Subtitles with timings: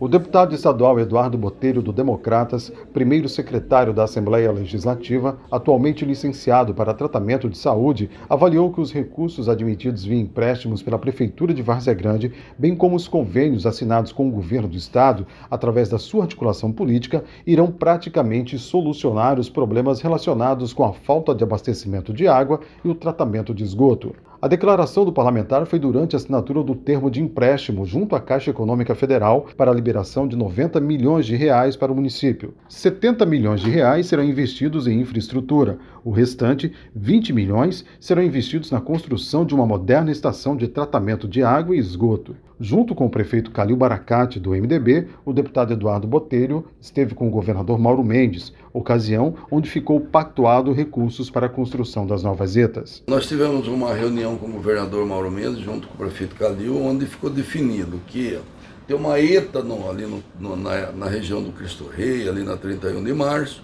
[0.00, 6.94] O deputado estadual Eduardo Botelho, do Democratas, primeiro secretário da Assembleia Legislativa, atualmente licenciado para
[6.94, 12.32] tratamento de saúde, avaliou que os recursos admitidos via empréstimos pela Prefeitura de Várzea Grande,
[12.56, 17.24] bem como os convênios assinados com o governo do Estado, através da sua articulação política,
[17.44, 22.94] irão praticamente solucionar os problemas relacionados com a falta de abastecimento de água e o
[22.94, 24.14] tratamento de esgoto.
[24.40, 28.52] A declaração do parlamentar foi durante a assinatura do termo de empréstimo junto à Caixa
[28.52, 32.54] Econômica Federal para a liberação de 90 milhões de reais para o município.
[32.68, 35.80] 70 milhões de reais serão investidos em infraestrutura.
[36.04, 41.42] O restante, 20 milhões, serão investidos na construção de uma moderna estação de tratamento de
[41.42, 42.36] água e esgoto.
[42.60, 47.30] Junto com o prefeito Calil Baracate, do MDB, o deputado Eduardo Botelho esteve com o
[47.30, 53.04] governador Mauro Mendes, ocasião onde ficou pactuado recursos para a construção das novas ETAs.
[53.06, 57.06] Nós tivemos uma reunião com o governador Mauro Mendes, junto com o prefeito Calil, onde
[57.06, 58.40] ficou definido que
[58.88, 62.56] tem uma ETA no, ali no, no, na, na região do Cristo Rei, ali na
[62.56, 63.62] 31 de março,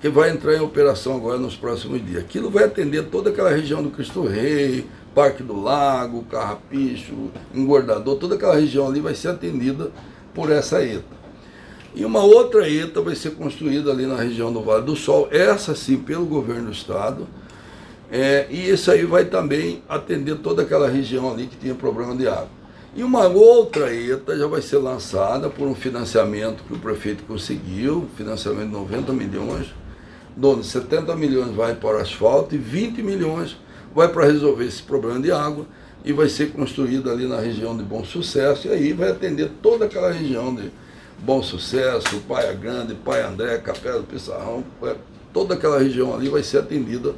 [0.00, 2.22] que vai entrar em operação agora nos próximos dias.
[2.22, 8.34] Aquilo vai atender toda aquela região do Cristo Rei, Parque do Lago, Carrapicho, Engordador, toda
[8.34, 9.90] aquela região ali vai ser atendida
[10.34, 11.16] por essa ETA.
[11.94, 15.74] E uma outra ETA vai ser construída ali na região do Vale do Sol, essa
[15.74, 17.26] sim pelo governo do estado.
[18.12, 22.28] É, e isso aí vai também atender toda aquela região ali que tinha problema de
[22.28, 22.50] água.
[22.94, 28.06] E uma outra ETA já vai ser lançada por um financiamento que o prefeito conseguiu,
[28.18, 29.74] financiamento de 90 milhões,
[30.42, 33.56] onde 70 milhões vai para o asfalto e 20 milhões
[33.96, 35.64] vai para resolver esse problema de água
[36.04, 39.86] e vai ser construída ali na região de Bom Sucesso e aí vai atender toda
[39.86, 40.70] aquela região de
[41.20, 44.96] Bom Sucesso, Paia Grande, Pai André, Capela do Pissarrão, é,
[45.32, 47.14] toda aquela região ali vai ser atendida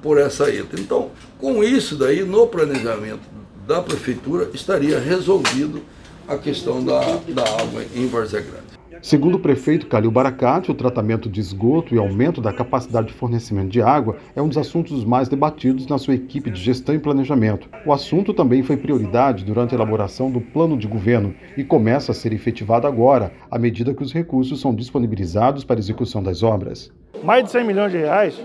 [0.00, 0.80] por essa ETA.
[0.80, 3.20] Então, com isso daí, no planejamento
[3.66, 5.82] da prefeitura, estaria resolvido
[6.26, 8.81] a questão da, da água em Várzea Grande.
[9.02, 13.68] Segundo o prefeito Calil Baracate, o tratamento de esgoto e aumento da capacidade de fornecimento
[13.68, 17.68] de água é um dos assuntos mais debatidos na sua equipe de gestão e planejamento.
[17.84, 22.14] O assunto também foi prioridade durante a elaboração do plano de governo e começa a
[22.14, 26.92] ser efetivado agora, à medida que os recursos são disponibilizados para execução das obras.
[27.24, 28.40] Mais de 100 milhões de reais,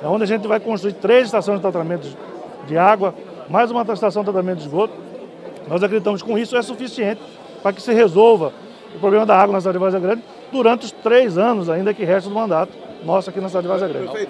[0.00, 2.06] é onde a gente vai construir três estações de tratamento
[2.68, 3.16] de água,
[3.50, 4.94] mais uma estação de tratamento de esgoto.
[5.68, 7.20] Nós acreditamos que com isso é suficiente
[7.64, 8.52] para que se resolva
[8.98, 10.22] o problema da água na cidade de Vaza Grande
[10.52, 12.72] durante os três anos ainda que resta do mandato
[13.04, 14.28] nosso aqui na cidade de Vaza Grande.